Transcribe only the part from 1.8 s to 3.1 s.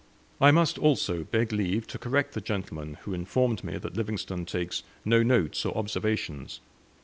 to correct the gentleman